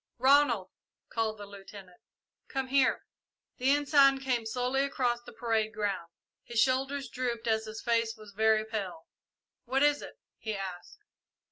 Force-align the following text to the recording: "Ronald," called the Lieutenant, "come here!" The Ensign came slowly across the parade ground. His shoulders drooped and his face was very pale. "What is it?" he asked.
"Ronald," 0.17 0.71
called 1.09 1.37
the 1.37 1.45
Lieutenant, 1.45 2.01
"come 2.47 2.69
here!" 2.69 3.05
The 3.57 3.69
Ensign 3.69 4.19
came 4.19 4.47
slowly 4.47 4.83
across 4.83 5.21
the 5.21 5.31
parade 5.31 5.73
ground. 5.75 6.09
His 6.43 6.59
shoulders 6.59 7.07
drooped 7.07 7.45
and 7.45 7.61
his 7.63 7.83
face 7.83 8.15
was 8.17 8.31
very 8.31 8.65
pale. 8.65 9.05
"What 9.65 9.83
is 9.83 10.01
it?" 10.01 10.17
he 10.39 10.55
asked. 10.55 11.03